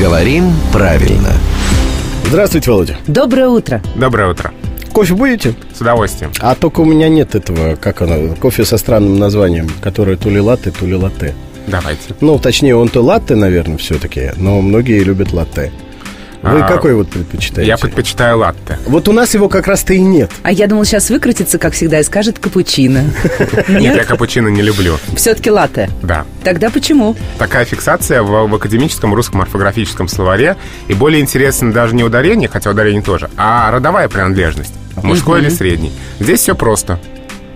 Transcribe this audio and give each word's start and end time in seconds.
Говорим 0.00 0.52
правильно. 0.72 1.32
Здравствуйте, 2.24 2.70
Володя. 2.70 2.96
Доброе 3.08 3.48
утро. 3.48 3.82
Доброе 3.96 4.30
утро. 4.30 4.52
Кофе 4.92 5.14
будете? 5.14 5.56
С 5.74 5.80
удовольствием. 5.80 6.30
А 6.38 6.54
только 6.54 6.80
у 6.80 6.84
меня 6.84 7.08
нет 7.08 7.34
этого, 7.34 7.74
как 7.74 8.02
оно, 8.02 8.36
кофе 8.36 8.64
со 8.64 8.78
странным 8.78 9.18
названием, 9.18 9.68
которое 9.80 10.16
то 10.16 10.30
ли 10.30 10.38
латте, 10.38 10.70
то 10.70 10.86
ли 10.86 10.94
латте. 10.94 11.34
Давайте. 11.66 12.14
Ну, 12.20 12.38
точнее, 12.38 12.76
он 12.76 12.88
то 12.88 13.02
латте, 13.02 13.34
наверное, 13.34 13.76
все-таки, 13.76 14.30
но 14.36 14.60
многие 14.60 15.00
любят 15.00 15.32
латте. 15.32 15.72
Вы 16.52 16.60
А, 16.60 16.68
какой 16.68 16.94
вот 16.94 17.08
предпочитаете? 17.10 17.68
Я 17.68 17.76
предпочитаю 17.76 18.38
латте. 18.38 18.78
Вот 18.86 19.08
у 19.08 19.12
нас 19.12 19.34
его 19.34 19.48
как 19.48 19.66
раз-то 19.66 19.94
и 19.94 20.00
нет. 20.00 20.30
А 20.42 20.52
я 20.52 20.66
думал, 20.66 20.84
сейчас 20.84 21.10
выкрутится, 21.10 21.58
как 21.58 21.72
всегда, 21.74 22.00
и 22.00 22.02
скажет 22.02 22.38
капучино. 22.38 23.04
Нет, 23.68 23.96
я 23.96 24.04
капучино 24.04 24.48
не 24.48 24.62
люблю. 24.62 24.96
Все-таки 25.14 25.50
латте. 25.50 25.90
Да. 26.02 26.24
Тогда 26.44 26.70
почему? 26.70 27.16
Такая 27.38 27.64
фиксация 27.64 28.22
в, 28.22 28.54
академическом 28.54 29.14
русском 29.14 29.40
орфографическом 29.40 30.08
словаре. 30.08 30.56
И 30.88 30.94
более 30.94 31.20
интересно 31.20 31.72
даже 31.72 31.94
не 31.94 32.04
ударение, 32.04 32.48
хотя 32.48 32.70
ударение 32.70 33.02
тоже, 33.02 33.28
а 33.36 33.70
родовая 33.70 34.08
принадлежность. 34.08 34.74
Мужской 35.02 35.40
или 35.40 35.48
средний. 35.48 35.92
Здесь 36.18 36.40
все 36.40 36.54
просто. 36.54 36.98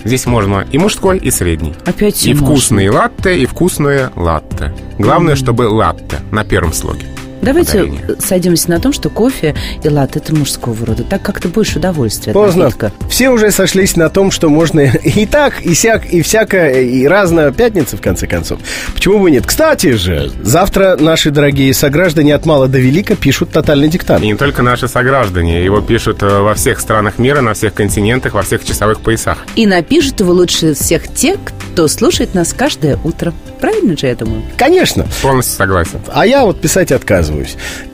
Здесь 0.05 0.27
можно 0.27 0.67
и 0.71 0.79
мужской, 0.79 1.19
и 1.19 1.31
средний. 1.31 1.75
Опять 1.85 2.25
И 2.27 2.35
можно. 2.35 2.47
вкусные 2.47 2.91
латте, 2.91 3.39
и 3.39 3.47
вкусные 3.47 4.11
латте. 4.17 4.73
Главное, 4.99 5.37
чтобы 5.37 5.63
латте 5.63 6.19
на 6.33 6.45
первом 6.45 6.73
слоге. 6.73 7.07
Давайте 7.43 7.83
Ударение. 7.83 8.17
сойдемся 8.21 8.71
на 8.71 8.79
том, 8.81 8.93
что 8.93 9.11
кофе 9.11 9.55
и 9.83 9.89
латте 9.89 10.21
это 10.21 10.35
мужского 10.35 10.87
рода. 10.87 11.03
Так 11.03 11.23
как-то 11.23 11.49
больше 11.49 11.79
удовольствия. 11.79 12.31
от 12.31 12.35
Поздно. 12.35 12.65
напитка. 12.65 12.93
Все 13.11 13.31
уже 13.31 13.51
сошлись 13.51 13.97
на 13.97 14.09
том, 14.09 14.31
что 14.31 14.49
можно 14.49 14.81
и 15.03 15.27
так, 15.27 15.61
и 15.63 15.75
сяк, 15.75 16.07
и 16.07 16.23
всякое, 16.23 16.83
и 16.83 17.07
разно. 17.07 17.53
Пятница, 17.53 17.97
в 17.97 18.01
конце 18.01 18.27
концов. 18.29 18.61
Почему 18.95 19.19
бы 19.19 19.31
нет? 19.31 19.45
Кстати 19.45 19.93
же, 19.93 20.31
завтра 20.43 20.97
наши 20.99 21.31
дорогие 21.31 21.75
сограждане 21.75 22.35
от 22.35 22.47
мала 22.47 22.69
до 22.69 22.79
велика 22.79 23.17
пишут 23.17 23.51
тотальный 23.51 23.89
диктант. 23.89 24.23
И 24.23 24.29
не 24.29 24.37
только 24.37 24.63
наши 24.63 24.87
сограждане. 24.87 25.65
Его 25.65 25.81
пишут 25.81 26.23
э, 26.23 26.27
во 26.41 26.55
всех 26.55 26.79
странах 26.79 27.19
мира, 27.19 27.41
на 27.41 27.55
всех 27.55 27.75
континентах, 27.75 28.35
во 28.35 28.43
всех 28.43 28.65
часовых 28.65 29.01
поясах. 29.01 29.39
И 29.57 29.67
напишут 29.67 30.21
его 30.21 30.33
лучше 30.33 30.75
всех 30.75 31.13
те, 31.13 31.37
кто 31.37 31.89
слушает 31.89 32.35
нас 32.35 32.53
каждое 32.53 32.99
утро. 33.03 33.33
Правильно 33.61 33.97
же 33.97 34.07
я 34.07 34.15
думаю? 34.15 34.43
Конечно. 34.57 35.07
Полностью 35.23 35.57
согласен. 35.57 36.01
А 36.09 36.27
я 36.27 36.45
вот 36.45 36.61
писать 36.61 36.91
отказываюсь. 36.93 37.32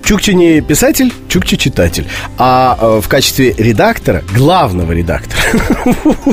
Чукчи 0.04 0.30
не 0.30 0.60
писатель, 0.60 1.12
Чукчи 1.28 1.56
читатель. 1.56 2.06
А 2.38 2.78
э, 2.80 3.00
в 3.02 3.08
качестве 3.08 3.54
редактора, 3.58 4.24
главного 4.34 4.92
редактора, 4.92 5.40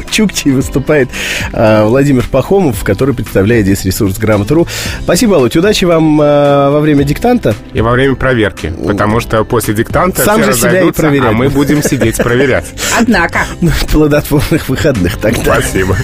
Чукчи 0.11 0.49
выступает 0.49 1.09
э, 1.51 1.83
Владимир 1.85 2.25
Пахомов, 2.31 2.83
который 2.83 3.13
представляет 3.13 3.65
здесь 3.65 3.83
ресурс 3.83 4.17
Грамотру. 4.17 4.67
Спасибо, 5.01 5.31
Володь. 5.31 5.55
Удачи 5.55 5.85
вам 5.85 6.21
э, 6.21 6.69
во 6.69 6.79
время 6.79 7.03
диктанта. 7.03 7.53
И 7.73 7.81
во 7.81 7.91
время 7.91 8.15
проверки. 8.15 8.73
Потому 8.85 9.19
что 9.19 9.43
после 9.43 9.73
диктанта 9.73 10.23
Сам 10.23 10.41
все 10.41 10.51
же 10.51 10.57
себя 10.57 10.69
и 10.69 10.73
разойдутся, 10.73 11.01
проверяй. 11.01 11.29
а 11.29 11.31
мы 11.33 11.49
будем 11.49 11.83
сидеть 11.83 12.17
проверять. 12.17 12.65
Однако. 12.97 13.39
Плодотворных 13.91 14.69
выходных 14.69 15.17
тогда. 15.17 15.59
Спасибо. 15.59 15.97